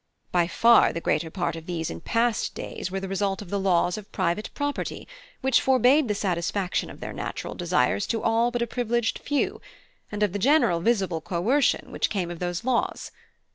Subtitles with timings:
[0.31, 3.59] By far the greater part of these in past days were the result of the
[3.59, 5.07] laws of private property,
[5.41, 9.61] which forbade the satisfaction of their natural desires to all but a privileged few,
[10.11, 13.11] and of the general visible coercion which came of those laws.